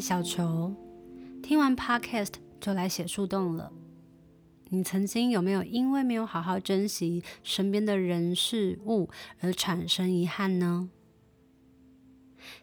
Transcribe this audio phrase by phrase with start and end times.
[0.00, 0.74] 小球，
[1.42, 3.72] 听完 Podcast 就来写树洞了。
[4.70, 9.08] 你曾经有没有因为没有好好珍惜身边的人事物
[9.40, 10.90] 而产生遗憾呢？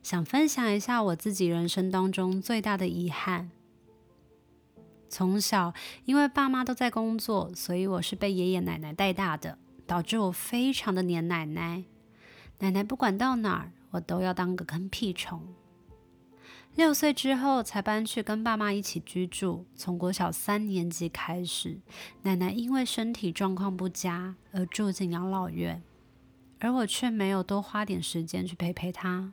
[0.04, 3.50] 想分享一下我自己人生当中最大的遗憾。
[5.10, 5.74] 从小
[6.06, 9.58] 因为爸妈都在工作，所以我是被爷爷奶奶带大的，
[9.88, 11.86] 导致我非常的黏奶奶。
[12.60, 15.42] 奶奶不管到哪儿，我都要当个跟屁虫。
[16.76, 19.66] 六岁之后才搬去跟爸妈一起居住。
[19.76, 21.80] 从国小三年级开始，
[22.24, 25.82] 奶奶因为身体状况不佳而住进养老院，
[26.60, 29.32] 而我却没有多花点时间去陪陪她。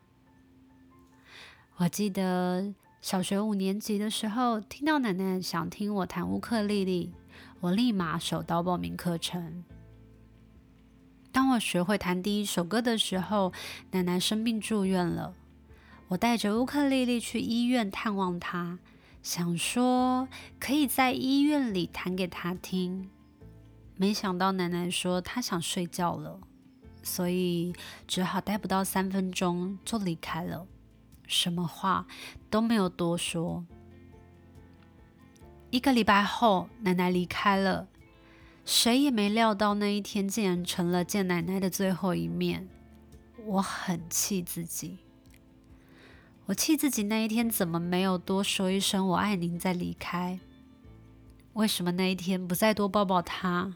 [1.78, 7.12] 我记得小学五年级的时候，听到奶奶想听我弹乌克丽丽，
[7.58, 9.64] 我立马手刀报名课程。
[11.32, 13.52] 当我学会弹第一首歌的时候，
[13.90, 15.34] 奶奶生病住院了。
[16.12, 18.78] 我带着乌克丽丽去医院探望她，
[19.22, 20.28] 想说
[20.60, 23.08] 可以在医院里弹给她听。
[23.96, 26.38] 没想到奶奶说她想睡觉了，
[27.02, 27.72] 所以
[28.06, 30.66] 只好待不到三分钟就离开了，
[31.26, 32.06] 什么话
[32.50, 33.64] 都没有多说。
[35.70, 37.88] 一个礼拜后，奶奶离开了，
[38.66, 42.68] 谁也没料到那一天竟然成了见奶奶的最后一面。
[43.46, 44.98] 我很气自己。
[46.52, 50.38] 我气自己那一天怎么没有多说一声“我爱您”再离开？
[51.54, 53.72] 为什么那一天不再多抱抱他？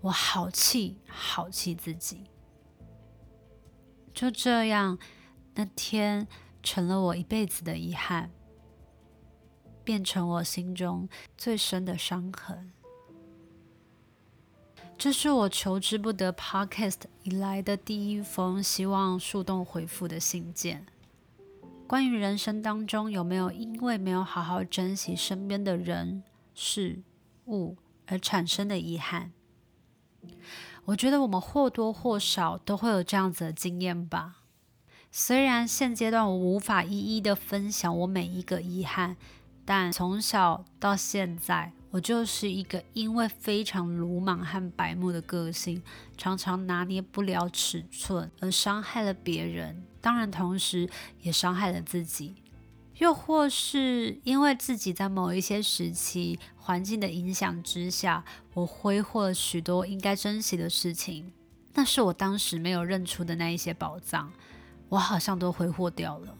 [0.00, 2.24] 我好气，好气自己。
[4.12, 4.98] 就这样，
[5.54, 6.26] 那天
[6.64, 8.32] 成了我一辈子的遗憾，
[9.84, 11.08] 变成我心中
[11.38, 12.72] 最深的伤痕。
[14.98, 20.86] 这是我求之不得 Podcast 以来的第一封希望树洞回复的信件。
[21.92, 26.22] 关于人生当中有没有因为没有好好珍惜身边的人
[26.54, 27.02] 事
[27.48, 27.76] 物
[28.06, 29.30] 而产生的遗憾？
[30.86, 34.38] 我觉得我们或多或少都会有这样子的经验吧。
[35.10, 39.14] 虽然现阶段我无法一一的分享我每一个遗憾，
[39.66, 45.82] 但从小到现在，我就是一个因为非常鲁莽和白目的个性，
[46.16, 49.84] 常常拿捏不了尺寸而伤害了别人。
[50.00, 50.88] 当然，同时
[51.20, 52.34] 也伤害了自己，
[52.96, 61.30] 又或是因为自己在某一些时期环境的影响之下，我挥霍了许多应该珍惜的事情，
[61.74, 64.32] 那是我当时没有认出的那一些宝藏，
[64.88, 66.34] 我好像都挥霍掉了。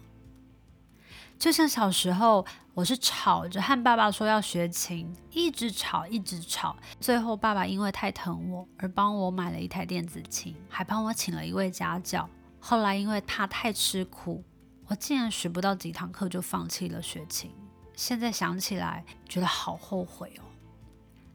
[1.43, 12.31] 就像小时候，我是吵着和爸爸说要学琴，一直吵，一直吵，最后爸爸因为太疼我而帮我买了一台电子琴，还帮我请了一位家教。
[12.61, 14.45] 后来因为怕太吃苦，
[14.87, 17.51] 我竟然学不到几堂课就放弃了学琴。
[17.97, 20.45] 现在想起来，觉得好后悔哦。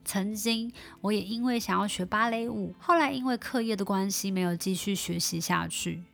[0.06, 6.06] 曾经我也因为想要学芭蕾舞，后来因为课业的关系没有继续学习下去。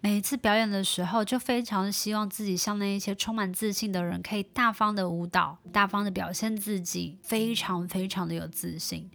[0.00, 9.10] 每一次表演的时候，就非常希望自己像那一些充满自信的人，可以大方的舞蹈，大方的表现自己，非常非常的有自信。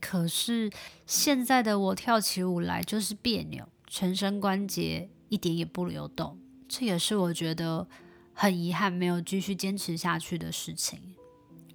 [0.00, 0.70] 可是
[1.06, 3.64] 现在的我跳起舞来就是别扭。
[3.86, 7.86] 全身关节一点也不流动，这也是我觉得
[8.32, 10.98] 很遗憾没有继续坚持下去的事情。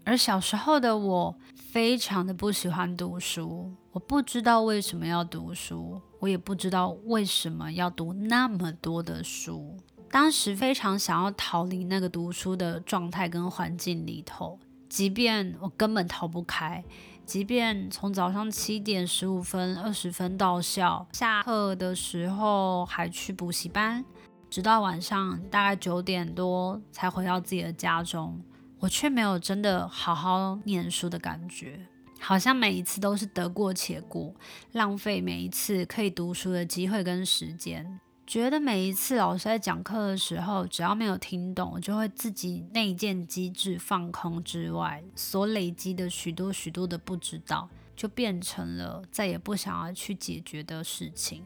[0.04, 1.38] 而小时候的我
[1.72, 9.76] 非常的不喜欢读书，我不知道为什么要读书，我也不知道为什么要读那么多的书。
[10.12, 16.84] 当时非常想要逃离那个读书的状态跟环境里头，即便我根本逃不开。
[17.26, 24.06] 即便从早上七点十五分、二十分到校，下课的时候还去补习班，
[24.48, 28.40] 直到晚上大概九点多才回到自己的家中，
[28.78, 31.88] 我却没有真的好好念书的感觉，
[32.20, 34.34] 好像每一次都是得过且过，
[34.74, 38.00] 浪费每一次可以读书的机会跟时间。
[38.26, 51.42] 觉得每一次老师在讲课的时候，只要没有听懂，我就会自己内建机制放空之外，所累积的许多许多的不知道，就变成了再也不想要去解决的事情。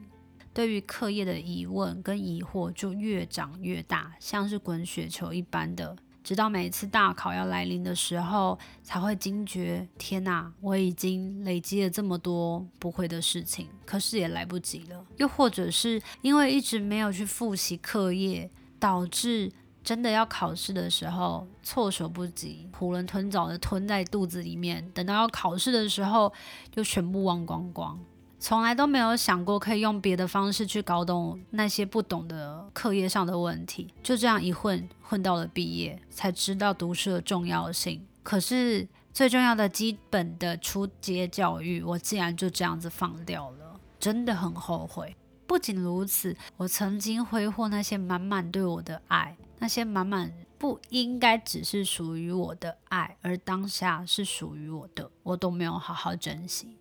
[0.53, 15.05] 对于课业的疑问跟疑惑就越长越大，像是滚雪球一般的直到每一次大考要来临的时候，才会惊觉：天哪，我已经累积了这么多不会的事情，可是也来不及了。
[15.17, 19.51] 又或者是因为一直没有去复习课业，导致
[19.83, 26.31] 真的要考试的时候措手不及，囫囵吞枣的吞在肚子里面，等到要考试的时候
[26.71, 27.99] 就全部忘光光。
[28.41, 38.03] 从来都没有想过可以用别的方式去搞懂那些不懂的课业上的问题，就这样一混混到了毕业，才知道读书的重要性。
[38.23, 45.15] 可是最重要的基本的初阶教育，我竟然就这样子放掉了，真的很后悔。
[45.45, 56.75] 不仅如此，我曾经挥霍那些满满对我的爱，那些满满不应该只是属于我的爱，而当下是属于我的，我都没有好好珍惜。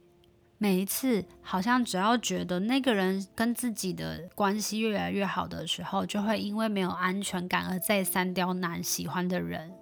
[0.63, 9.73] 每一次，好像只要觉得那个人跟自己的关系越来越好的时候，就会因为没有安全感而再三刁难喜欢的人，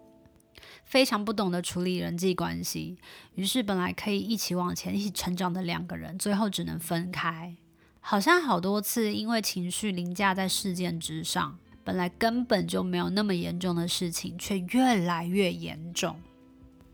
[0.84, 2.96] 非常不懂得处理人际关系。
[3.34, 7.56] 于是，本来可以一起往前、一起成长的两个人，最后只能分开。
[7.98, 16.20] 好像好多次因为情绪凌驾在事件之上，本来根本就没有那么严重的事情，却越来越严重。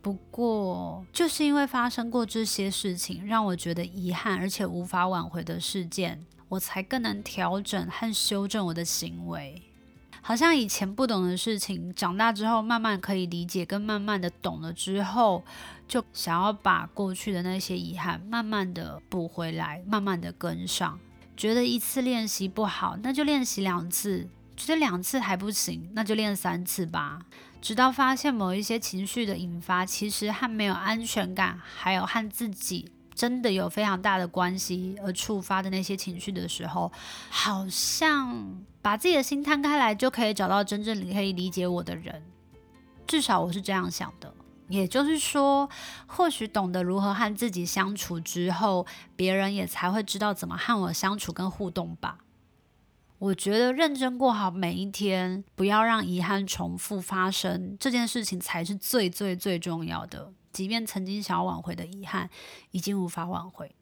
[0.05, 9.62] 不过，就是因为发生过这些事情，让我觉得遗憾而且无法挽回的事件，我才更能调整和修正我的行为。
[10.21, 15.43] 好像以前不懂的事情，长大之后慢慢可以理解，跟慢慢的懂了之后，
[15.89, 21.01] 就想要把过去的那些遗憾慢慢的补回来，慢慢的跟上。
[21.35, 27.21] 觉得一次练习不好，那就练习两次；觉得两次还不行，那就练三次吧。
[27.64, 36.93] 直到发现某一些情绪的引发，其实和没有安全感，还有和自己真的有非常大的关系而触发的那些情绪的时候，
[37.31, 42.22] 好像把自己的心摊开来，就可以找到真正可以理解我的人。
[43.06, 44.34] 至少我是这样想的。
[44.69, 45.67] 也就是说，
[46.06, 48.87] 或许懂得如何和自己相处之后，
[49.17, 52.19] 别人也才会知道怎么和我相处跟互动吧。
[53.25, 60.31] 我觉得认真过好每一天，不要让遗憾重复发生，这件事情才是最最最重要的。
[60.53, 62.29] 即便曾经想要挽回的遗憾，
[62.73, 63.75] 已经无法挽回。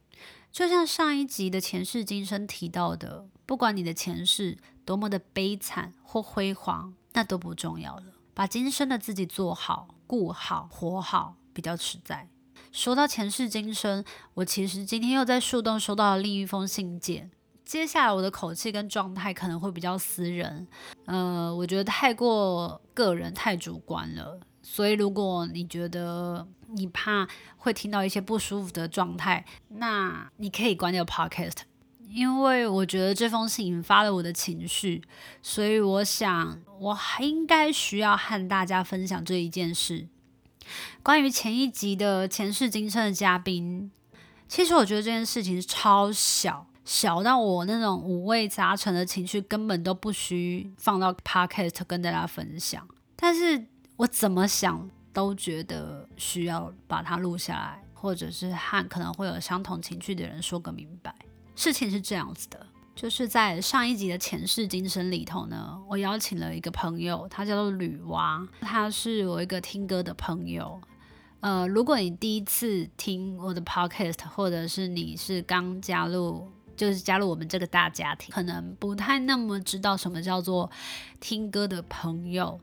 [0.53, 8.05] 就像上一集的前世今生提到的，不管你的前世多么的悲惨或辉煌，那都不重要了。
[8.35, 12.29] 把今生的自己做好、顾好、活好，比较实在。
[12.71, 14.05] 说到前世今生，
[14.35, 17.33] 我其实今天又在树洞收到了另一封信件。
[17.65, 20.67] 接下来我的口气跟状态可能会比较私人，
[21.07, 24.39] 呃，我觉得太过个人、太主观了。
[24.63, 27.27] 所以如果你觉得你怕
[27.57, 31.63] 会听到一些不舒服的状态，那你可以关掉 Podcast，
[32.09, 35.03] 因为我觉得这封信引发了我的情绪，
[35.41, 40.07] 所以我想我还应该需要和大家分享这一件事。
[41.03, 43.91] 关于前一集的前世今生的嘉宾，
[44.47, 46.67] 其实我觉得这件事情超小。
[46.85, 53.65] 小到我那种五味杂陈的情绪根本都不需放到 podcast 跟大家分享，但是
[53.97, 61.15] 我怎么想都觉得需要把它录下来，或者是和可能会有相同情绪的人说个明白。
[61.55, 70.81] 事情是这样子的，就是在上一集的前世今生里头呢，我邀请了一个朋友，他叫做吕蛙，他是我一个听歌的朋友。
[71.39, 76.51] 呃，如果你第一次听我的 podcast，或者是你是刚加入。
[76.77, 80.71] 就是加入我们这个大家庭，可能不太那么知道什么叫做
[81.21, 82.59] 听歌的朋友。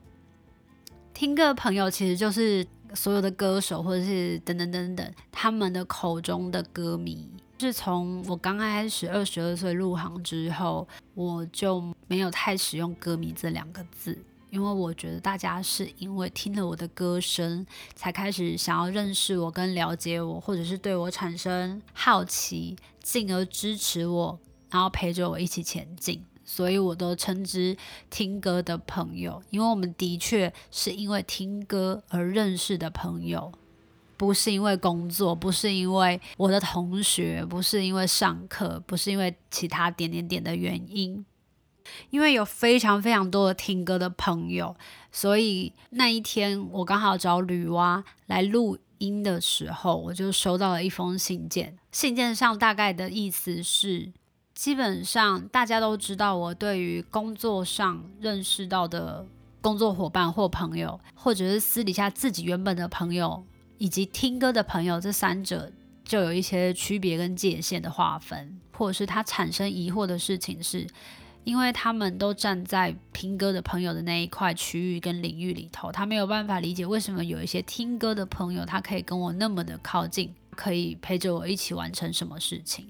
[1.14, 7.28] 听歌的朋友其实就是所有的歌手，或者是等等等等他们的口中的歌迷。
[7.60, 14.18] 是从我刚开始二十二岁入行之后，我就没有太使用“歌迷”这两个字。
[14.50, 17.66] 因为我觉得大家是因为听了我的歌声，
[17.96, 24.40] 才开始想要认识我跟了解我，或者是对我产生好奇，进而支持我，
[24.70, 26.24] 然后陪着我一起前进。
[26.44, 27.78] 所以我都称之
[28.10, 33.52] 听歌的朋友，因为我们的确是因为听歌而认识的朋友，
[34.18, 41.24] 不是因为工作，不是因为我的同学，不是因为上课，不是因为其他点点点的原因。
[42.10, 44.76] 因为有非常非常多的听歌的朋友，
[45.12, 51.78] 所以那一天我刚好找女娲来录音的时候，我就收到了一封信件。
[51.92, 54.12] 信件上大概的意思是，
[54.54, 59.26] 基本上大家都知道我对于工作上认识到的
[59.62, 63.44] 工作伙伴或朋友，或者是私底下自己原本的朋友，
[63.78, 65.72] 以及听歌的朋友，这三者
[66.04, 70.86] 就有一些区别跟界限的划分，或者是他产生疑惑的事情是。
[71.50, 82.86] 因为他们都站在听歌的朋友的那一块区域跟领域里头，他没有办法理解为什么有一些听歌的朋友，他可以跟我那么的靠近，可以陪着我一起完成什么事情。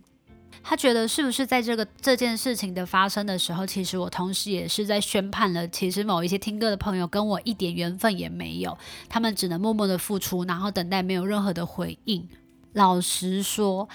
[0.62, 12.28] 他觉得是不是在这个这件事情的发生的时候，其实我同时也是在宣判了，其实某一些听歌的朋友跟我一点缘分也没有，他们只能默默的付出，然后等待没有任何的回应。
[12.74, 13.88] 老实说。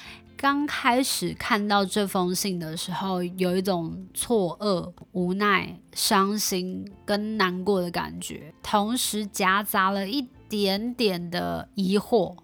[0.44, 12.36] 刚开始看到这封信的时候，有一种错愕、无奈、伤心跟难过的感觉，同时夹杂了一点点的疑惑，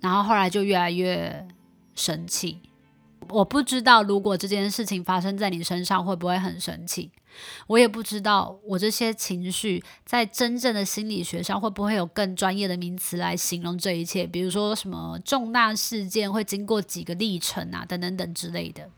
[0.00, 1.46] 然后后来就越来越
[1.94, 2.62] 生气。
[3.30, 7.10] 我不知道，如果这件事情发生在你身上，会不会很生气？
[7.66, 14.26] 我也不知道，我这些情绪在真正的心理学上会不会有更专业的名词来形容这一切？
[14.26, 18.88] 比如说什么重大事件会经过几个历程啊，等等等之类的。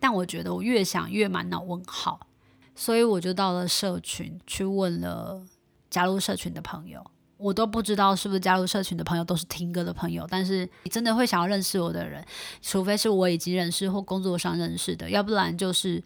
[0.00, 2.26] 但我觉得我越想越满脑问号，
[2.74, 5.42] 所以我就到了社群去问了
[5.88, 7.04] 加入社群的朋友。
[7.36, 12.24] 我都不知道是不是加入社群的朋友都是听歌的朋友，但是你真的会想要认识我的人，
[12.62, 16.02] 除非是我已经认识或工作上认识的，要不然就是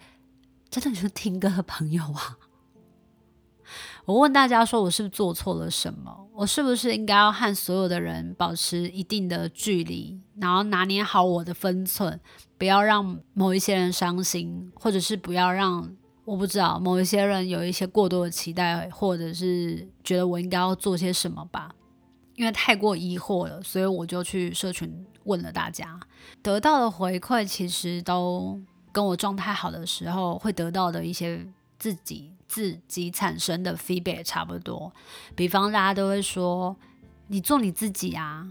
[0.71, 2.39] 真的就是听歌的朋友啊。
[4.07, 6.27] 我问大家说，我是不是做错了什么？
[6.33, 12.19] 我是不是应该要和所有的人保持一定的距离，然后拿捏好我的分寸，
[12.57, 15.95] 不要让某一些人伤心，或者是不要让。
[16.29, 21.75] 我不知道某一些人有一些过多的期待，或者是觉得我应该要做些什么吧，
[22.35, 25.99] 因为太过疑惑了，所以我就去社群问了大家，
[26.43, 28.61] 得到的回馈其实都
[28.93, 31.43] 跟我状态好的时候会得到的一些
[31.79, 34.93] 自己自己产生的 feedback 差不多。
[35.35, 36.77] 比方大家都会说，
[37.29, 38.47] 你做你自己啊，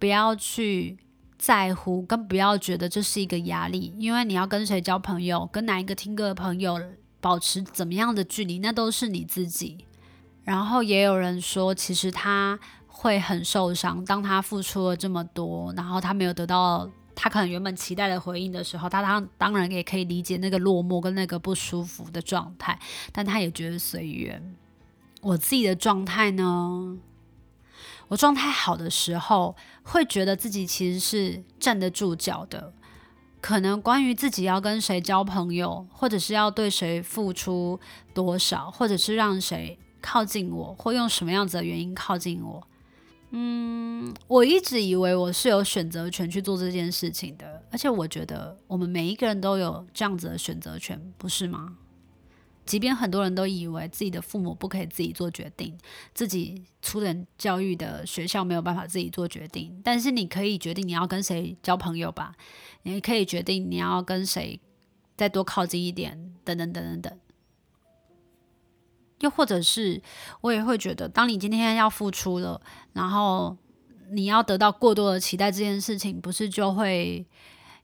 [0.00, 0.98] 不要去
[1.46, 6.76] 在乎，更不要觉得这是一个压力，因为你要跟谁交朋友，跟哪一个听歌的朋友
[7.20, 9.86] 保持怎么样的距离，那都是你自己。
[10.42, 22.76] 然后也有人说，其实他会很受伤，当他付出了这么多，然后他没有得到他可能原本期待的回应的时候，他当当然也可以理解那个落寞跟那个不舒服的状态，
[23.12, 24.42] 但他也觉得随缘。
[25.20, 26.98] 我自己的状态呢？
[28.08, 32.72] 我状态好的时候，会觉得自己其实是站得住脚的。
[33.40, 37.78] 可能关于自己要跟谁交朋友，或者是要对谁付出
[38.12, 42.66] 多少，或者是让谁靠近我，或用什么样子的原因靠近我，
[43.30, 47.62] 嗯，我一直以为我是有选择权去做这件事情的。
[47.70, 51.76] 而且我觉得我们每一个人都有这样子的选择权，不是吗？
[52.66, 55.78] 即便很多人都以为自己的父母不可以自己做决定，
[56.12, 62.34] 自己初等教育的学校没有办法自己做决定，但是你可以决定你要跟谁交朋友吧，
[62.82, 64.60] 你可以决定你要跟谁
[65.16, 67.18] 再多靠近一点，等等等等等。
[69.20, 70.02] 又或者是
[70.40, 72.60] 我也会觉得，当你今天要付出了，
[72.92, 73.56] 然后
[74.10, 77.24] 你要得到过多的期待，这件事情不是就会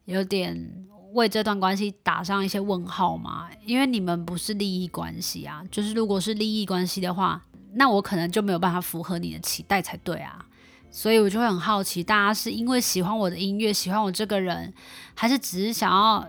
[0.06, 0.86] 有点。
[1.12, 3.48] 为这段关系打上一些问号吗？
[3.64, 5.62] 因为你们不是利益关系啊。
[5.70, 7.42] 就是如果是利益关系的话，
[7.74, 10.44] 那我可能就没有办法符合你的期待才对啊。
[10.90, 14.72] 所以我就会很好奇，大家是因为喜欢我的音乐，喜欢我这个人，
[15.14, 16.26] 还是只是想要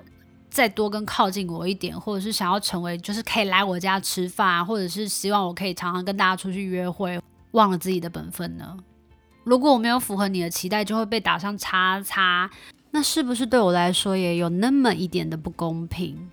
[0.50, 7.20] 再多跟靠近我一点，或者是想要成为就是可以来我家吃饭，或者是希望我可以常常跟大家出去约会，
[7.52, 8.78] 忘了自己的本分呢？
[9.44, 12.50] 如果我没有符合你的期待，就会被打上叉叉。
[12.96, 16.30] 那是不是对我来说也有那么一点的不公平？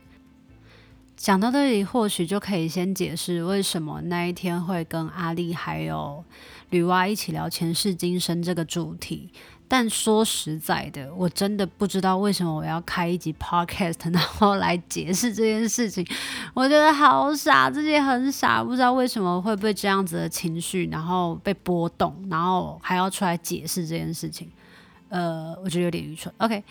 [1.17, 6.23] 讲到这里，或许就可以先解释为什么那一天会跟阿丽还有
[6.69, 9.31] 女娲一起聊前世今生这个主题。
[9.67, 16.07] 但说实在的，我真的不知道为什么我要开一集 podcast， 然后来解释这件事情。
[16.52, 24.50] 我觉得好傻，自己很傻，不知道为什么会被这样子的情绪，然后被波动，然后还要出来解释这件事情。
[25.11, 26.35] 呃，我觉得有点愚蠢。
[26.38, 26.64] OK，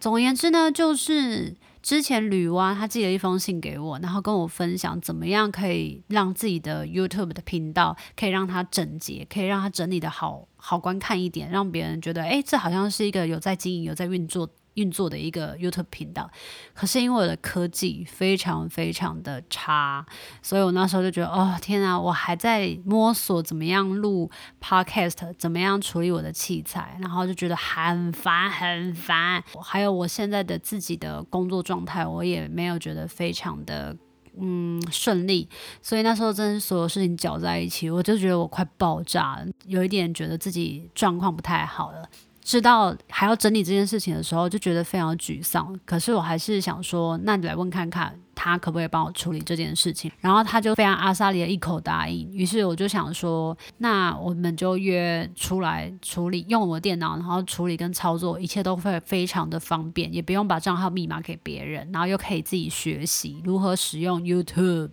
[0.00, 14.48] 总而言之呢，就是之前女娲她寄了一封信给我，然后跟我分享怎么样可以让自己的 YouTube 的频道可以让它整洁，可以让它整理的好好观看一点，让别人觉得，诶，这好像是一个有在经营、有在运作。
[14.74, 16.30] 运作的一个 YouTube 频道，
[16.72, 20.04] 可是因为我的科技非常非常的差，
[20.42, 29.42] 所以我那时候就觉得，哦天啊，我还在摸索怎么样录 Podcast，怎么样处理我的器材，然后就觉得很烦很烦。
[29.62, 33.94] 还有我现在的自己的工作状态，我也没有觉得非常的
[34.40, 35.46] 嗯顺利，
[35.82, 42.08] 所以那时候真的所有事情搅在一起，我就觉得我快爆炸了，有一点觉得自己状况不太好了。
[42.42, 45.78] 知道还要整理这件事情的时候，就觉得非常沮丧。
[45.84, 50.10] 可是我还是想说，那你来问看看，他可不可以帮我处理这件事情？
[50.20, 52.28] 然后他就非常阿萨里的一口答应。
[52.32, 64.90] 于是我就想说，那我们就约出来处理，用我的电脑，然后处理跟操作，一切都会非常的方便，也不用把账号密码给别人，然后又可以自己学习如何使用 YouTube。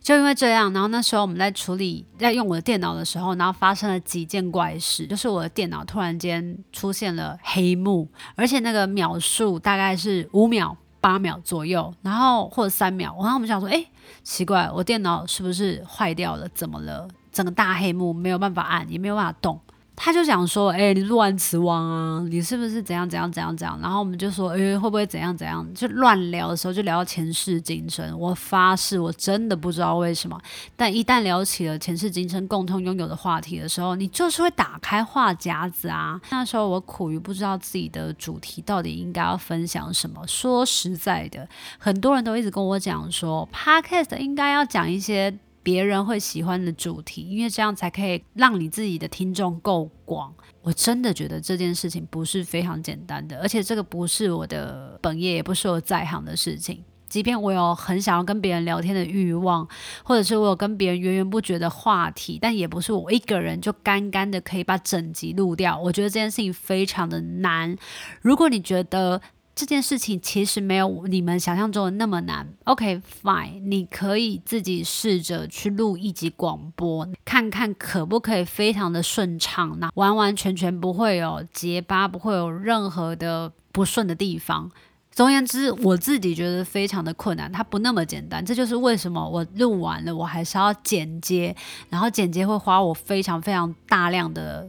[0.00, 13.14] 就因为这样，然后那时候我们在处理，在用我的电脑的时候，然后发生了几件怪事，就是我的电脑突然间出现了黑幕，而且那个秒数大概是五秒、八秒左右，然后或者三秒。
[13.20, 13.84] 然后我们想说，哎，
[14.22, 16.48] 奇怪，我电脑是不是坏掉了？
[16.54, 17.08] 怎么了？
[17.32, 19.60] 整个大黑幕，没有办法按，也没有办法动。
[19.96, 28.18] 他就讲说：“哎、你录完词王啊，你是不是怎样怎样怎样怎样？”然后我们就说：“哎、会不会怎样怎样？”就乱聊的时候就聊到前世今生。
[28.18, 30.38] 我发誓，我真的不知道为什么，
[30.76, 36.20] 但一旦聊起了前世今生共同拥有的话题的时候，你就是会打开话匣子啊。
[36.30, 40.26] 那时候我苦于不知道自己的主题到底应该要分享什么。
[40.26, 41.48] 说实在的，
[41.78, 45.38] 很多人都一直跟我讲说，Podcast 应该要讲一些。
[45.64, 50.32] 别人会喜欢的主题，因为这样才可以让你自己的听众够广。
[50.62, 56.84] 我真的觉得这件事情不是非常简单的，而且这个不是我的本业，也不是我在行的事情。
[57.08, 59.68] 即便我有很想要跟别人聊天的欲望，
[60.02, 65.78] 或者是我有跟别人源源不绝的话题，但也不是我一个人就干干的可以把整集录掉。
[65.78, 67.76] 我觉得这件事情非常的难。
[68.20, 69.20] 如果你觉得，
[69.54, 72.46] 这件事情其实没有你们想象中的那么难。
[72.64, 84.70] OK，fine，你可以自己试着去录一集广播，看看可不可以非常的顺畅，那完完全全不会有结巴，不会有任何的不顺的地方。
[85.12, 88.44] 总而言之，我自己觉得非常的困难，它不那么简单。
[88.44, 91.54] 这就是为什么我录完了，我还是要剪接，
[91.88, 94.68] 然后剪接会花我非常非常大量的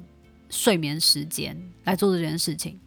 [0.51, 2.79] 睡眠时间来做这件事情。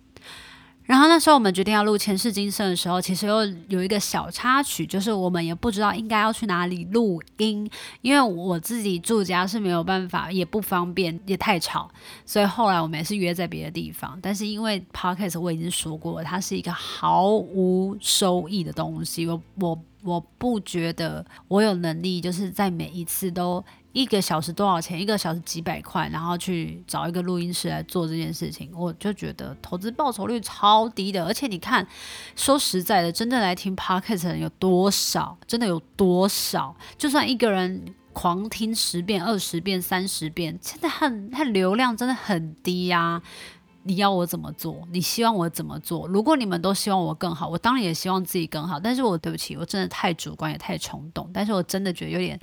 [0.89, 11.91] 然后那时候我们决定要录前世今生的时候，其实又有一个小插曲，就是我们也不知道应该要去哪里录音，因为我自己住家是没有办法，也不方便，也太吵，
[12.25, 14.19] 所以后来我们也是约在别的地方。
[14.23, 23.63] 但是因为 Podcast 我已经说过，它是一个毫无收益的东西，我我我不觉得我有能力，就是在每一次都。
[23.99, 25.01] 一个小时多少钱？
[25.01, 31.25] 一个小时几百块，然后去找一个录音室来做这件事情，我就觉得投资报酬率超低的。
[31.27, 31.85] 而且你看，
[32.37, 35.37] 说实在的，真正来听 Podcast 的人有多少？
[35.49, 36.77] 真的有多少？
[36.97, 43.21] 就算一个人狂听十遍、二十遍、三十遍，现在很，它流量真的很低呀。
[43.83, 44.87] 你要我怎么做？
[44.93, 46.07] 你希望我怎么做？
[46.07, 48.79] 如果你们都希望我更好，我当然也希望自己更好。
[48.79, 51.29] 但是我对不起，我真的太主观也太冲动。
[51.35, 52.39] 但是我真的觉得有点。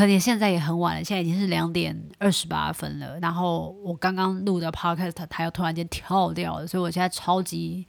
[0.00, 3.20] 可能现在也很晚了，现在已经是两点二十八分了。
[3.20, 7.86] 然后我刚刚录的 podcast，它又突然间跳掉了，所以我现在超级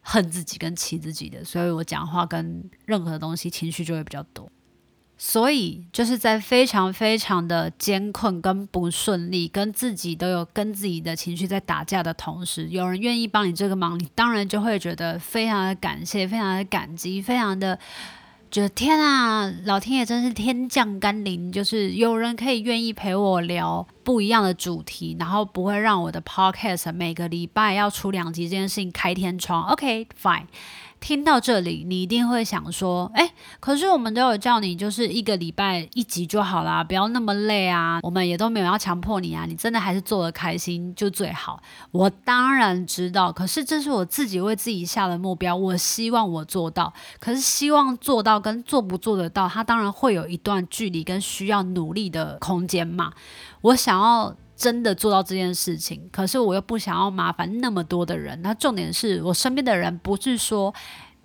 [0.00, 4.50] 恨自己跟气自己的，所以我讲话跟任何东西情绪就会比较多。
[5.16, 17.78] 所以就是在非常非常的艰困跟不顺利，跟自己都有跟自己的情绪在打架的同时，有人愿意帮你这个忙，你当然就会觉得非常的感谢，非常的感激，非常的。
[18.50, 29.62] 觉得天啊，老天爷真是天降甘霖，就是有人可以愿意陪我聊不一样的主题，然后不会让我的 podcast 每个礼拜要出两集这件事情开天窗。
[29.68, 30.46] OK，fine。
[31.00, 37.98] 听到这里，你一定会想说：“哎，可是我们都有叫你，就是一个礼拜一集就好啦，不要那么累啊。
[38.02, 41.60] 我们也都没有要强迫你啊，你真的还是做得开心就最好。”
[41.90, 46.92] 我当然知道，可是这是我自己为自己下的目标，我希望我做到。
[47.18, 53.12] 可是希望做到跟做不做得到，它当然会有一段距离跟需要努力的空间嘛。
[53.62, 54.36] 我想要。
[54.60, 58.38] 真的做到这件事情，可是我又不想要麻烦那么多的人。
[58.42, 60.74] 那重点是我身边的人不是说。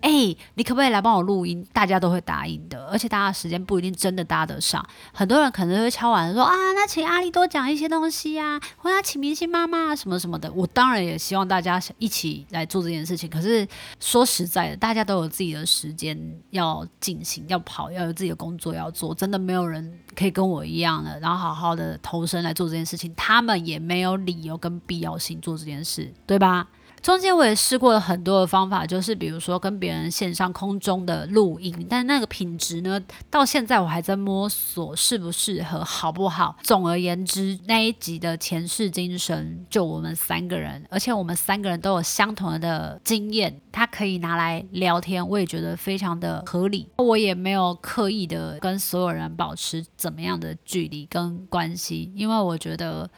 [0.00, 1.66] 哎、你可不可以来帮我录音？
[1.72, 4.84] 大家都会答应的，而且大家时间不一定真的搭得上。
[5.12, 10.52] 很多人可能会敲碗说啊，那请阿丽多讲一些东西、啊，或者请明星妈妈什么什么的。
[10.52, 13.28] 我当然也希望大家一起来做这件事情。
[13.28, 13.66] 可是
[13.98, 16.16] 说实在的，大家都有自己的时间
[16.50, 19.14] 要进行、要跑，要有自己的工作要做。
[19.14, 23.12] 真的没有人可以跟我一样的，然后好好的投身来做这件事情。
[23.16, 26.68] 他们也没有理由跟必要性做这件事，对吧？
[27.02, 36.56] 中间我也试过了很多的方法，就是比如说跟别人线上空中的录音，但那个品质呢，到现在我还在摸索适不适合，好不好？
[36.62, 46.88] 总而言之，那一集的前世今生就我们三个人，而且我们三个人都有相同的经验，它可以拿来聊天，我也觉得非常的合理。
[46.96, 53.08] 我也没有刻意的跟所有人保持怎么样的距离跟关系，因为我觉得。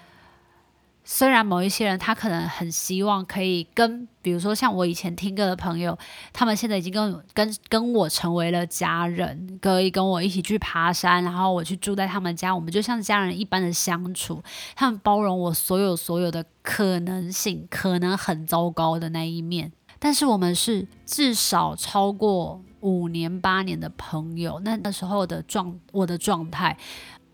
[1.10, 5.98] 虽然某一些人他可能很希望可以跟，比如说像我以前听歌的朋友，
[6.34, 14.42] 他们现在已经跟跟跟我成为了家人，可以跟我一起去爬山，然后我去住在他们家，我们就像家人一般的相处。
[14.76, 24.60] 他们包容我所有所有的可能性，可能很糟糕的那一面，但是我们是至少超过五年八年的朋友。
[24.62, 26.76] 那那时候的状我的状态。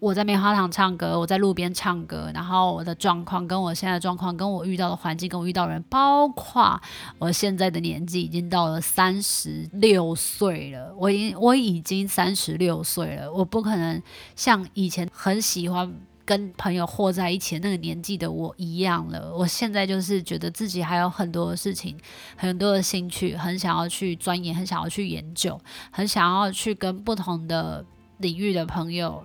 [0.00, 6.78] 我在棉花糖唱歌，我在路边唱歌，然后我的状况跟我现在的状况，跟我遇到的环境，跟我遇到的人，包括
[7.18, 10.94] 我现在的年纪，已经到了三十六岁了。
[10.98, 14.02] 我已经我已经三十六岁了，我不可能
[14.36, 15.90] 像以前很喜欢
[16.26, 19.34] 跟朋友和在一起那个年纪的我一样了。
[19.34, 21.96] 我现在就是觉得自己还有很多的事情，
[22.36, 25.58] 很多的兴趣，很想要去钻研，很想要去研究，
[25.90, 27.82] 很想要去跟不同的
[28.18, 29.24] 领域的朋友。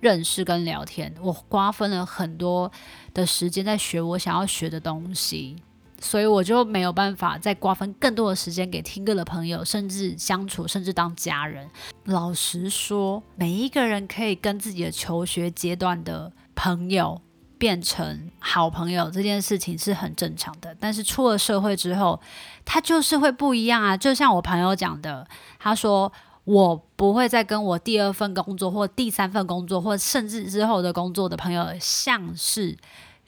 [0.00, 2.70] 认识跟聊天，我瓜分了很多
[3.12, 5.56] 的时间在学我想要学的东西，
[6.00, 11.68] 所以我就没有办法再瓜分更多的时间给听歌的朋友，甚至相处，甚至当家人。
[12.04, 17.20] 老实说，每一个人可以跟自己的求学阶段的朋友
[17.58, 20.76] 变成好朋友，这件事情是很正常的。
[20.78, 22.20] 但是出了社会之后，
[22.64, 23.96] 他就是会不一样啊。
[23.96, 25.26] 就像我朋友讲的，
[25.58, 26.12] 他说。
[26.48, 32.78] 我不会再跟我第二份工作，或第三份工作，或甚至之后的工作的朋友，像是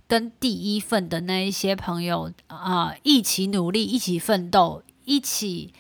[0.09, 5.75] 跟第一份的那一些朋友啊、一起努力，一起奋斗，一起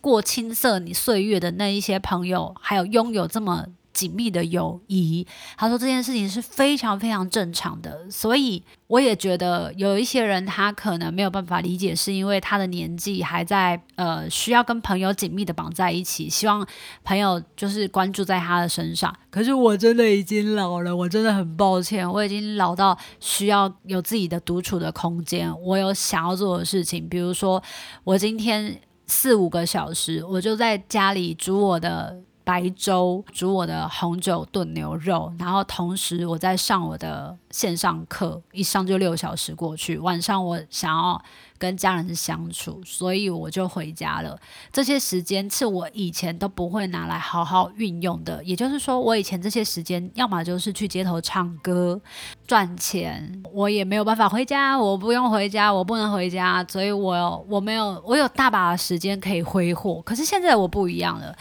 [0.00, 3.66] 过青涩你岁月的那一些朋友，还有拥有这么。
[3.98, 16.64] 紧密的友谊，他说这件事情是非常非常正常的，所以我也觉得有一些人他可能没有办法理解，是因为他的年纪还在，呃，需要跟朋友紧密的绑在一起，希望
[17.02, 19.12] 朋友就是关注在他的身上。
[19.30, 27.60] 可是我真的已经老了，我真的很抱歉，我已经老到需要有自己的独处的空间，我有想要做的事情，比如说
[28.04, 32.22] 我今天四五个小时，我就在家里煮我的。
[32.48, 39.98] 白粥，煮我的红酒炖牛肉，然后同时我在上我的线上课，一上就六小时过去。
[39.98, 41.22] 晚上我想要
[41.58, 44.34] 跟家人相处，所以我就回家了。
[44.72, 52.00] 这些时间是我以前都不会拿来好好运用的，也就是说，我以前这些时间要么就是去街头唱歌
[52.46, 60.00] 赚钱，我也没有办法回家，我不用回家，我不能回家，所以我我没有我有大把的时间可以挥霍。
[60.00, 61.36] 可是现在我不一样了。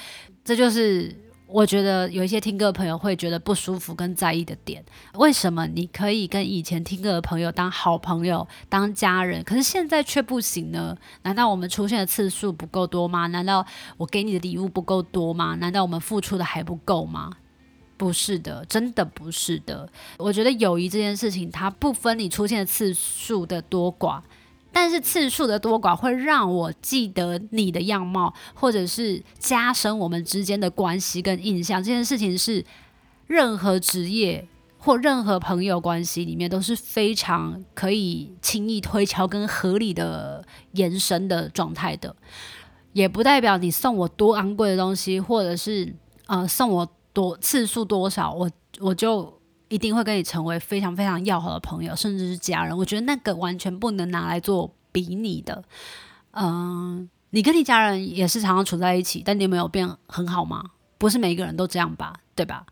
[0.47, 1.13] 这就是
[1.45, 4.81] 我觉得有一些听歌的朋友会觉得不舒服跟在意的点。
[5.15, 10.95] 为什么你可以跟以前听歌的朋友当好朋友、当家人，可是现在却不行呢？
[11.23, 13.27] 难道我们出现的次数不够多吗？
[13.27, 13.65] 难道
[13.97, 15.55] 我给你的礼物不够多吗？
[15.55, 17.29] 难道我们付出的还不够吗？
[17.97, 19.89] 不是的，真的不是的。
[20.17, 24.21] 我觉得友谊这件事情，它不分你出现的次数的多寡。
[24.79, 31.83] 但是次数的多寡会让我记得你的样貌，或者是加深我们之间的关系跟印象。
[31.83, 32.63] 这件事情是
[33.25, 42.15] 任何职业或任何朋友关系里面都是非常可以轻易推敲跟合理的延伸的状态的。
[42.93, 45.91] 也不代表你送我多昂贵的东西，或者是
[46.27, 48.47] 呃送我多次数多少，我
[48.79, 49.36] 我就。
[49.69, 52.77] 一定会跟你成为非常非常要好的朋友，甚至是家人。
[52.77, 55.63] 我觉得那个完全不能拿来做比拟的。
[56.31, 60.63] 嗯，你跟你家人也是常常处在一起，但你有没有变很好吗？
[60.97, 62.65] 不是每一个人都这样吧，对吧？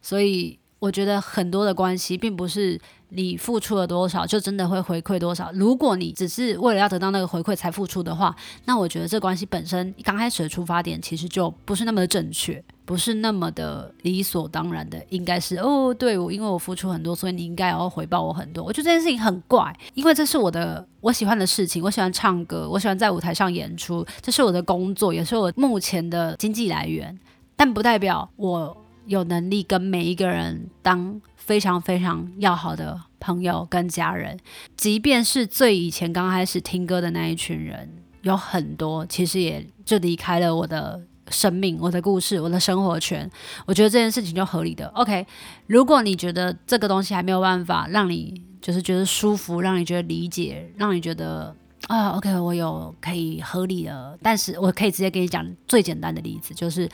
[0.00, 2.80] 所以我觉得很多的关系并不是。
[3.14, 5.50] 你付出了多少，就真的会回馈多少。
[5.52, 14.98] 如果你只是为了要得到那个回馈才付出的话，那我觉得这关系本身刚开始的出发点其实就不是那么的正确，不是那么的理所当然的。
[15.10, 18.64] 应该是哦，对，我因为我付出很多，所以你应该要回报我很多。
[18.64, 27.18] 我觉得这件事情很怪，因为这是我的我喜欢的事情，我喜欢唱歌，我喜欢在舞台上演出，这是我的工作，也是我目前的经济来源。
[27.54, 28.74] 但不代表我
[29.06, 31.20] 有能力跟每一个人当。
[31.44, 34.38] 非常非常要好的朋友跟家人，
[34.76, 37.90] 即便是最以前刚开始听歌的那一群人，
[38.22, 43.28] 有很多其实也就离开了我的生命、我的故事、我的生活圈。
[43.66, 44.86] 我觉得这件事情就合理的。
[44.94, 45.26] OK，
[45.66, 51.52] 如果你觉得这个东西还没有办法让你就是觉得舒服，让你觉得理解，让你觉得
[51.88, 56.88] 啊，OK，我有可以合理的，但是我可以直接跟你讲最简单的例子，就是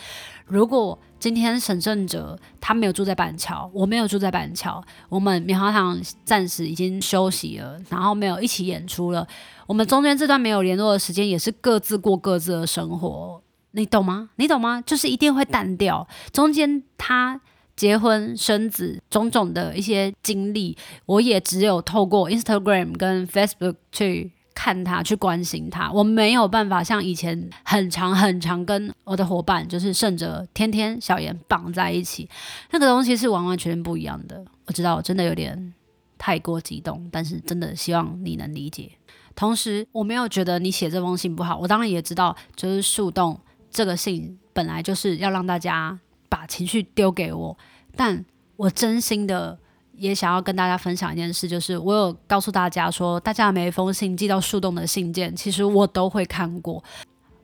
[0.47, 0.99] 如果。
[1.21, 9.27] 今天沈圣哲他没有住在板桥，我没有住在板桥，我们棉花糖暂时已经休息了，然后没有一起演出了。
[9.67, 14.31] 我们中间这段没有联络的时间，也是各自过各自的生活，你懂吗？
[14.37, 14.81] 你懂吗？
[14.87, 16.07] 就是一定会淡掉。
[16.33, 17.41] 中间他
[17.75, 25.89] 结婚生子种种的一些经历，我也只有透过 Instagram 跟 Facebook 去看他，去关心他。
[25.93, 32.29] 我没有办法像以前很长很长跟我的伙伴，就是胜者、天天、小严绑在一起，
[32.73, 34.45] 那个东西是完完全全不一样的。
[34.67, 35.73] 我知道我真的有点
[36.19, 38.91] 太过激动，但是真的希望你能理解。
[39.37, 41.57] 同时，我没有觉得你写这封信不好。
[41.57, 43.39] 我当然也知道，就是树洞
[43.71, 45.97] 这个信本来就是要让大家
[46.29, 47.57] 把情绪丢给我，
[47.95, 48.25] 但
[48.57, 49.57] 我真心的
[49.99, 56.83] 也想要跟大家分享一件事，就是我有告诉大家说，大家每一封信寄到树洞的信件，其实我都会看过。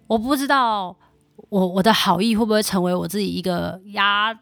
[0.07, 0.97] 我不知道
[1.49, 4.33] 我我的好意会不会成为我自己一个压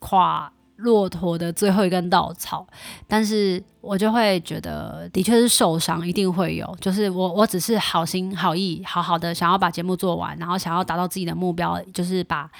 [0.00, 2.66] 垮骆驼的最后一根稻草，
[3.06, 6.76] 但是我就会觉得，的确是受伤，一定会有。
[6.80, 12.50] 就是我，我只是好心好意，好好的想要把节目做完，然后想要达到自己的目标，就是把。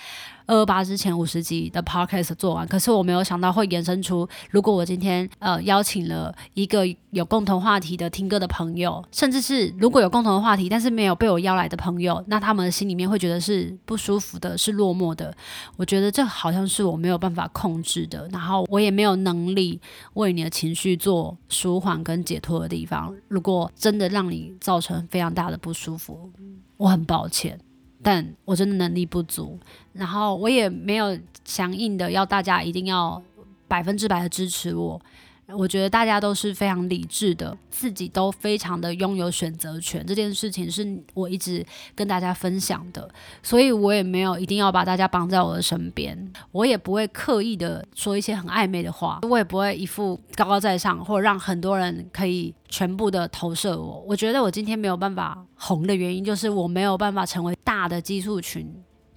[0.46, 15.34] 二八之前五十集的 podcast 做完，可是我没有想到会延伸出，如果我今天呃邀请了一个有共同话题的听歌的朋友，甚至是如果有共同的话题，但是没有被我邀来的朋友，那他们心里面会觉得是不舒服的，是落寞的。
[15.76, 19.80] 我觉得这好像是我没有办法控制的，然后我也没有能力
[20.14, 23.14] 为你的情绪做舒缓跟解脱的地方。
[23.28, 26.30] 如果真的让你造成非常大的不舒服，
[26.76, 27.58] 我很抱歉。
[28.02, 29.58] 但我真的能力不足，
[29.92, 33.22] 然后我也没有强硬的要大家一定要
[33.68, 35.00] 百分之百的支持我。
[35.56, 40.04] 我觉得大家都是非常理智的，自己都非常的拥有选择权。
[40.06, 43.08] 这件事情是我一直跟大家分享的，
[43.42, 54.04] 所以我也没有一定要把大家绑在我的身边，我也不会刻意的说一些很暧昧的话，我也不会一副高高在上，或者让很多人可以全部的投射我。
[54.06, 58.70] 我觉得我今天没有办法红的原因，就是我没有办法成为大的基数群。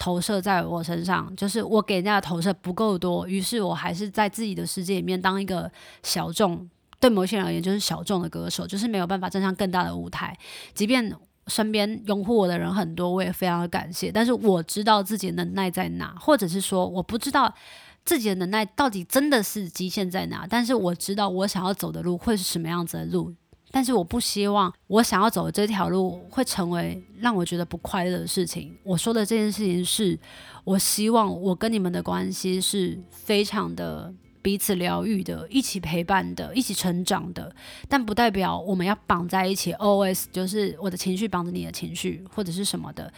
[0.03, 5.71] 投射在我身上，就是我给人家的投射不够多，于是我还是在自己的世界里面当一个
[6.03, 10.37] 小众，对某些人而言就是小众的歌手，就是没有办法站上更大的舞台。
[10.73, 11.15] 即便
[11.47, 14.11] 身边拥护我的人很多，我也非常的感谢。
[14.11, 17.55] 但是我知道自己能耐在哪，或者是说我不知道
[18.03, 23.33] 自己的能耐到底真的是极限在哪，但是我知道我想要走的路会是什么样子的路。
[23.75, 28.77] 但是我不希望我想要走的这条路会成为让我觉得不快乐的事情。
[28.83, 30.17] 我说的这件事情是，
[30.63, 37.51] 我希望我跟你们的关系是非常的彼此疗愈的，一起陪伴的，一起成长的。
[37.89, 43.11] 但不代表我们要绑在一起，always 就是我的情绪绑着你的情绪或者是什么的。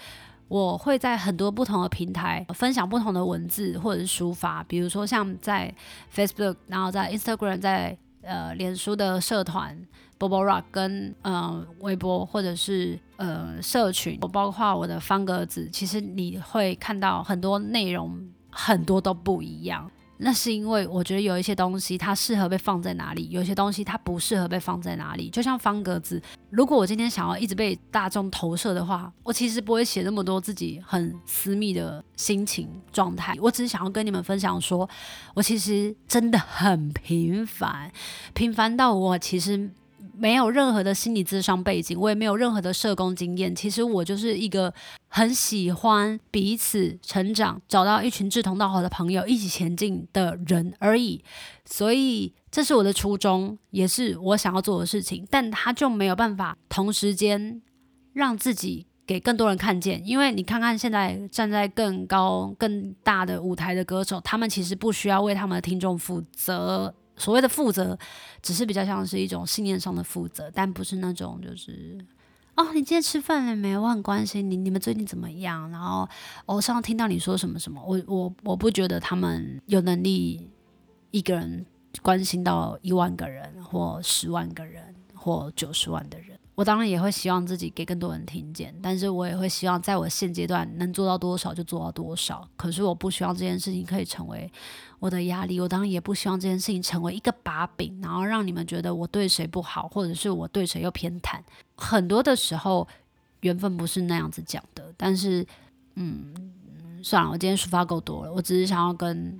[0.48, 5.76] 我会在很多不同的平台分享不同的文字或者是书法，比如说像在
[6.16, 9.78] Facebook，然后在 Instagram，在呃脸书的社团。
[10.18, 18.18] Bobo Rock 跟呃微博或者是呃社群，我包括我的方格子，其实你会看到很多内容，
[18.50, 19.92] 很多都不一样。
[20.18, 25.30] 那是因为我觉得有一些东西它适合被放在哪里，有些东西它不适合被放在哪里。
[25.30, 33.36] 就像方格子，如果我今天想要一直被大众投射的话，我其实不会写那么多自己很私密的心情状态。
[33.42, 34.90] 我只想要跟你们分享，说
[35.34, 37.92] 我其实真的很平凡，
[38.34, 39.70] 平凡到我其实。
[40.18, 43.56] 没有任何的心理智商背景，我也没有任何的社工经验。
[43.56, 44.74] 其实我就是一个
[45.08, 51.24] 很喜欢彼此成长，找到一群志同道合的朋友一起前进的人而已。
[51.66, 55.26] 所以这是我的初衷，也是我想要做的事情。
[55.30, 57.62] 但他就没有办法同时间
[58.14, 66.94] 让自己给更多人看见，因为你看看现在站在更高、更大的舞台的歌手，他们其实不需要为他们的听众负责。
[67.18, 67.98] 所谓的负责，
[68.42, 71.98] 只是比较像是一种信念上的负责，但不是那种就是
[72.56, 73.78] 哦，你今天吃饭了没？
[73.78, 75.70] 我很关心你，你们最近怎么样？
[75.72, 76.08] 然后
[76.46, 80.50] 我上听到你说什么什么，我我我不觉得他们有能力
[81.12, 81.66] 一个人
[82.02, 86.35] 关心到一万个人，或十万个人，或九十万的人。
[86.56, 92.48] 我当然也会希望自己给更多人听见，但是我也会希望在我现阶段能做到多少就做到多少。
[92.56, 94.50] 可是我不希望这件事情可以成为
[95.00, 101.40] 我的压力，我当然也不希望这件事情成为一个把柄，然后让你们觉得我对谁不好，或者是我对谁又偏袒。
[101.76, 102.88] 很多的时候，
[103.42, 104.94] 缘分不是那样子讲的。
[104.96, 105.46] 但是，
[105.96, 106.34] 嗯，
[107.04, 109.38] 算了，我今天抒发够多了，我只是想要跟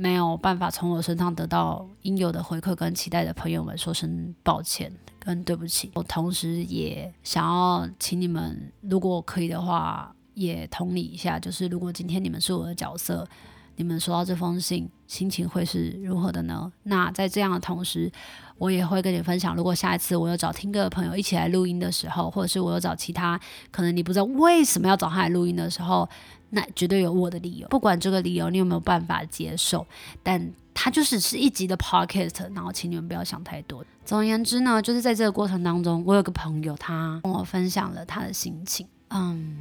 [0.00, 4.92] 没有办法从我身上得到应有的回馈跟期待的朋友们说声抱歉。
[5.18, 13.26] 跟，对不起，我同时也想要请你们，如果可以的话，也同理一下，就是如果今天你们是我的角色，
[13.74, 16.72] 你们收到这封信，心情会是如何的呢？
[16.84, 18.10] 那在这样的同时，
[18.56, 23.38] 我也会跟你分享，如果下一次我有找听歌的朋友一起来录音的时候，或者是我有找其他
[23.72, 26.08] 可能你不知道为什么要找他来录音的时候，
[26.50, 29.86] 那绝对有我的理由，不管这个理由你有没有办法接受，
[30.22, 33.84] 但它就是是一集的 podcast，然后请你们不要想太多。
[34.04, 39.58] 总而言之呢，就是在这个过程当中，我有个朋友，他跟我分享了他的心情，嗯，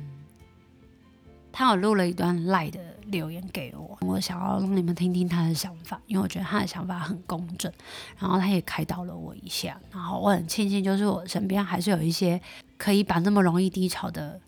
[1.52, 7.70] 他有录了一段赖的留言给我，我想要让你们听听他的想法，因为我觉得他的想法很公正，
[8.18, 12.40] 然后他也开导了我一下，然后我很庆幸，就是我身边还是有一些
[12.78, 14.40] 可以把那么容易低潮的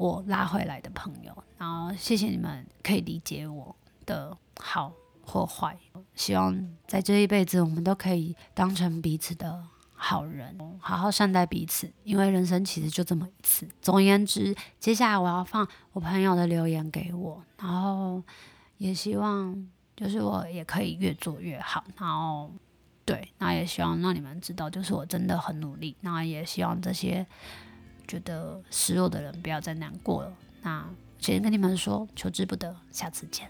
[0.00, 1.44] 我拉回来的朋友。
[1.58, 5.76] 然后谢谢你们可以理解我的好或坏，
[6.14, 13.68] 希望在这一辈子我们都可以当成彼此的好人，好好善待彼此，因为人生其实就这么一次。
[13.82, 18.22] 总而言之，接下来我要放我朋友的留言给我，然后
[18.78, 22.50] 也希望就是我也可以越做越好，然后
[23.04, 27.26] 对，那也希望让你们知道，就是我真的很努力，那也希望这些
[28.10, 30.32] 觉得失落的人不要再难过了。
[30.62, 30.84] 那。
[31.20, 33.46] 先跟你们说，求之不得，下次见。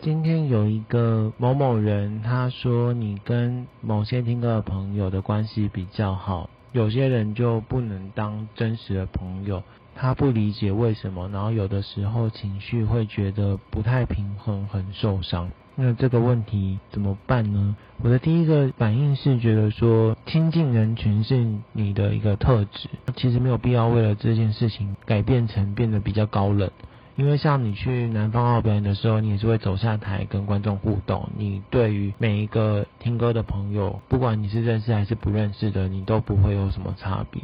[0.00, 9.60] 今天有一个某某人，他说你跟某些听歌的朋友的关系比较好，有些人就不能当真实的朋友。
[9.96, 15.50] 他不理解为什么，然后有的时候情绪会觉得不太平衡，很受伤。
[15.76, 17.76] 那这个问题怎么办呢？
[18.02, 26.70] 我的第一个反应是觉得说，亲近人群是你的一个特质，其实没有必要为了这件事情改变成变得比较高冷。
[27.16, 31.28] 因为像你去南方澳表演的时候，你也是会走下台跟观众互动。
[31.36, 37.42] 你对于每一个听歌的朋友，不管你是认识还是不认识的，你都不会有什么差别。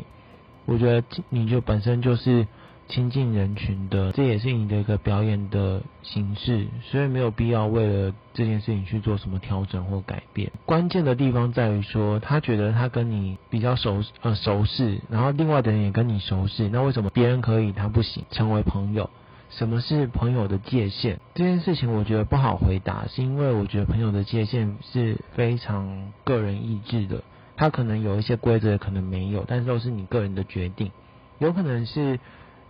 [0.66, 2.46] 我觉得你就本身就是。
[2.90, 10.50] 亲近人群的，这也是你的一个表演的形式，所以没有必要为了这件事情去做什么调整或改变。
[10.66, 18.24] 关键的地方在于说，他觉得他跟你比较熟，呃，熟识，然后另外的人也跟你熟识，那为什么别人可以，他不行？
[18.32, 19.08] 成为朋友，
[19.50, 21.18] 什么是朋友的界限？
[21.34, 27.22] 这件事情我觉得不好回答，是因为我觉得朋友的界限是非常个人意志的，
[27.56, 30.90] 他可能有一些规则，可能没有，但是都是你个人的决定，
[31.38, 32.18] 有可能是。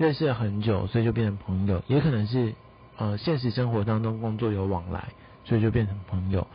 [0.00, 2.54] 认识了很久，所以就变成朋友，也可能是
[2.96, 5.10] 呃现实生活当中工作有往来，
[5.44, 6.46] 所以就变成朋友。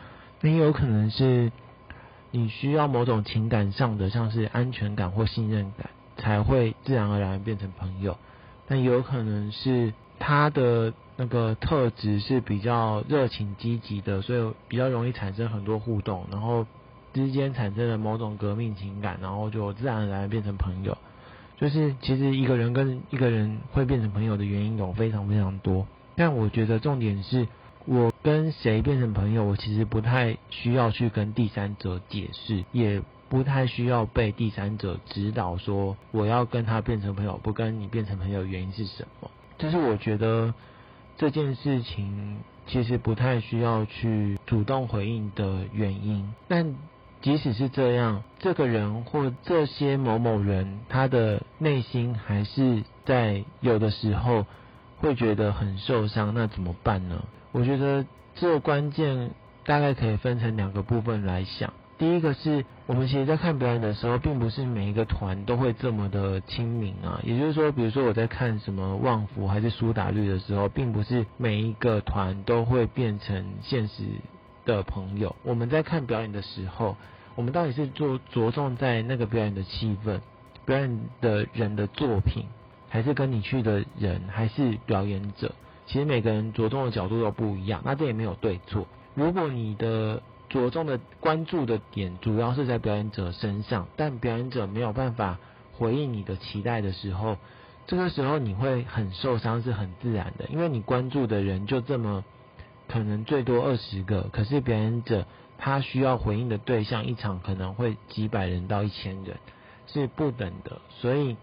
[0.41, 1.51] 那也有可能是
[2.31, 8.17] 你需要某种情感上的，像是安全感或信任感，才会自然而然变成朋友。
[8.67, 16.65] 但也有可能是他的那个特质是比较热情积极的，所以比较容易产生很多互动，然后
[17.13, 20.97] 之间产生了某种革命情感，然后就自然而然变成朋友。
[21.57, 27.47] 就是其实一个人跟一个人会变成朋友的原因有非常非常多，但我觉得重点是
[27.85, 39.31] 我跟谁变成朋友，我其实不太需要去跟第三者解释，也不太需要被第三者指导说我要跟他变成朋友，不跟你变成朋友原因是什么。
[39.57, 40.53] 就是我觉得
[41.17, 46.75] 这件事情其实不太需要去主动回应的原因，但。
[47.25, 54.45] 即使是这样，这个人或这些某某人，他的内心还是在有的时候
[54.99, 57.23] 会觉得很受伤，那怎么办呢？
[57.51, 59.31] 我觉得这个关键
[59.65, 61.73] 大概可以分成两个部分来想。
[61.97, 67.21] 第一个是我们其实在看表演的时候，并不是每一个团都会这么的亲民啊。
[67.23, 74.03] 也就是说，比如说我在看什么旺福还是苏打绿的时候，并不是每一个团都会变成现实
[74.63, 75.35] 的朋友。
[75.41, 76.95] 我们在看表演的时候。
[77.35, 80.21] 我们到底是做着重在那个表演的气氛，
[80.65, 82.45] 表演的人的作品，
[82.87, 85.53] 还是跟你去的人，还是表演者？
[85.85, 88.87] 其实每个人着重的角度都不一样，那这也没有对错。
[89.15, 95.37] 如果你的着重的关注的点主要是在表演者身上，但表演者没有办法
[95.73, 97.37] 回应你的期待的时候，
[97.85, 102.23] 这个时候你会很受伤，是很自然的，因为你关注的人就这么
[102.87, 105.25] 可能最多二十个，可是表演者。
[105.57, 109.37] 他需要回应的对象，一场可能会几百人到一千人，
[109.87, 110.81] 是不等的。
[110.89, 111.37] 所以，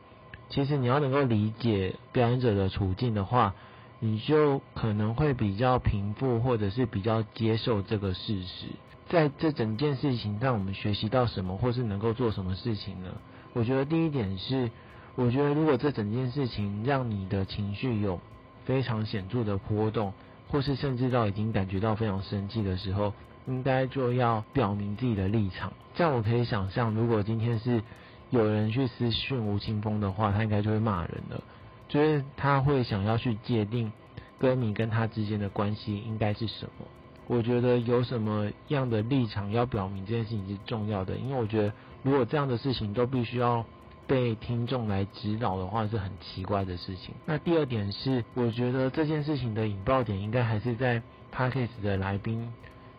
[0.48, 3.54] 其实你要能够理解表演者的处境的话，
[4.00, 8.66] 你就可能会比较平复，或者是比较接受这个事实。
[9.08, 13.10] 在这整件事情上我们学习到什么，或是能够做什么事情呢？
[13.54, 14.70] 我觉得第一点是，
[15.14, 18.20] 我觉得如果这整件事情让你的情绪有
[18.64, 20.12] 非常显著的波动，
[20.48, 23.12] 或是甚至到已经感觉到非常生气的时候。
[23.46, 27.82] 应该就要表明自己的立场，这样我可以想象，如果今天是
[28.30, 31.42] 有人去私讯吴青峰的话，他应该就会骂人了，
[31.88, 33.92] 就是他会想要去界定
[34.38, 36.86] 歌迷跟他之间的关系应该是什么。
[37.28, 41.72] 我觉得有什么样的立场要表明这件事情是重要的，因为我觉得
[42.02, 43.64] 如果这样的事情都必须要
[44.06, 47.14] 被听众来指导的话，是很奇怪的事情。
[47.24, 51.00] 那第二点是，我觉得这件事情的引爆点应该还是在
[51.34, 52.52] Podcast 的来宾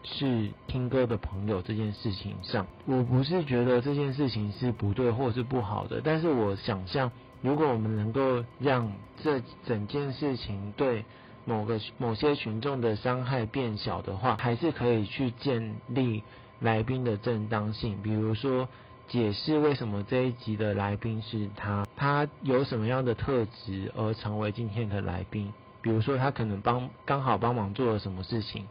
[0.04, 2.68] 是听歌的朋友这件事情上。
[2.86, 8.92] 我不是觉得这件事情是不对或是不好的，但是我想象，如果我们能够让
[9.24, 11.06] 这整件事情对
[11.46, 16.24] 某个某些群众的伤害变小的话，还是可以去建立
[16.60, 18.68] 来宾的正当性，比如说。
[19.10, 25.54] 解释为什么这一集的来宾是他，他有什么样的特质而成为今天的来宾？
[25.82, 28.66] 比如说他可能帮刚好帮忙做了什么事情，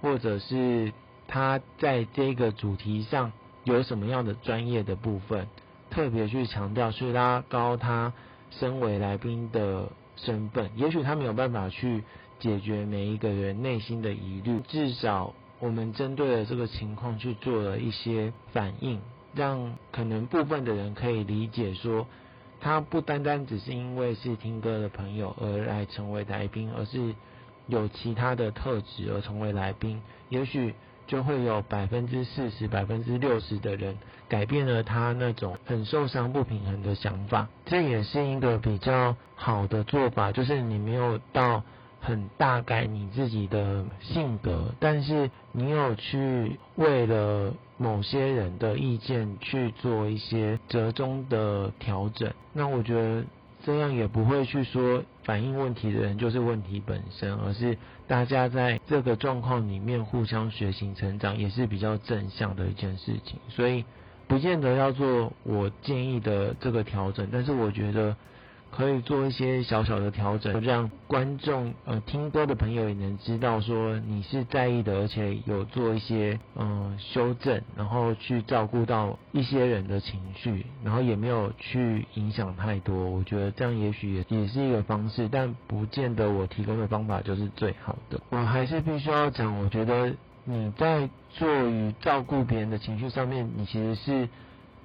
[0.00, 0.92] 或者是
[1.28, 3.32] 他在这个主题上
[3.64, 5.46] 有什么样的专业的部分，
[5.90, 8.12] 特别去强调去拉高他
[8.50, 10.70] 身为来宾的身份。
[10.76, 12.02] 也许他没有办法去
[12.38, 19.00] 解决每一个人内心的疑虑，至少我们针对了这个情况去做了一些反应。
[19.32, 22.08] 让可能部分的人可以理解说，
[22.60, 27.14] 他不单单只是因为是听歌的朋友而来成为来宾，而是
[27.70, 30.02] 有其他的特质而成为来宾。
[30.28, 30.74] 也许
[31.06, 33.96] 就会有百分之四十、百分之六十的人
[34.28, 37.48] 改变了他那种很受伤、不平衡的想法。
[37.64, 41.62] 这也是一个比较好的做法，就是你没有到
[42.00, 47.54] 很大改你自己的性格，但是你有去为了。
[47.82, 53.24] 某些人的意见去做一些折中的调整，那我觉得
[53.64, 57.78] 这样也不会去说反映问题的人就是问题本身，而是
[58.08, 63.38] 大家在这个状况里面互相学习成长，也是比较正向的一件事情。
[63.48, 63.84] 所以
[64.26, 68.16] 不见得要做我建议的这个调整，但是我觉得。
[68.70, 83.10] 可以做一些小小的调整，让观众呃听歌的朋友也能知道说你是在意的，而且有做一些嗯、呃、修正，然后去照顾到一些人的情绪，然后也没有去影响太多。
[83.10, 88.20] 我觉得这样也许也也是一个方式，但不见得我提供的方法就是最好的。
[88.30, 90.14] 我还是必须要讲，我觉得
[90.44, 94.28] 你在做与照顾别人的情绪上面，你其实是。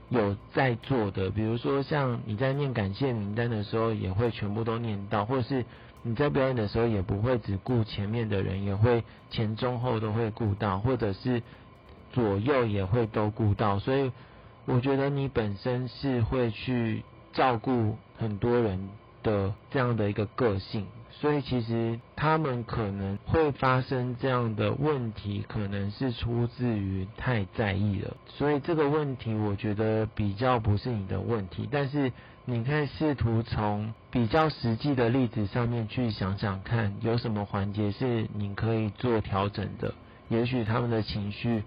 [0.09, 5.65] 有在做的，比如说像你在念感谢名单的时候，也会全部都念到，或者是
[6.03, 11.41] 你在表演的时候，也不会只顾前面的人，也会前中后都会顾到，或者是
[12.13, 13.79] 左右也会都顾到。
[13.79, 14.11] 所以
[14.65, 17.03] 我觉得你本身是会去
[17.33, 18.89] 照顾很多人
[19.23, 20.85] 的这样的一个个性。
[21.21, 28.17] 所以其实他们可能会发生这样的问题，可能是出自于太在意了。
[28.27, 31.69] 所以这个问题，我觉得比较不是你的问题。
[31.71, 32.11] 但是
[32.43, 39.93] 你可以试图从比较实际的例子上面去想想看，有什么环节是你可以做调整的。
[40.27, 41.63] 也许他们的情绪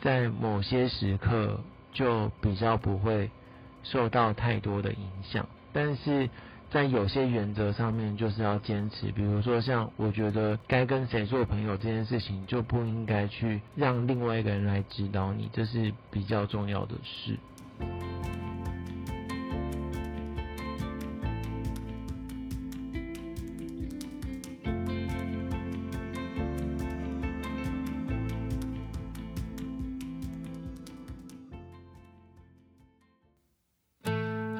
[0.00, 1.60] 在某些时刻
[1.92, 3.30] 就比较不会
[3.84, 6.28] 受到太多的影响，但是。
[6.70, 9.10] 在有些原则上面，就是要坚持。
[9.12, 17.38] 比如说，像我觉得该跟谁做朋友这件事情，就不应该去让另外一个人来指导你，这是比较重要的事。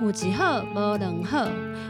[0.00, 1.46] 有一好无两好，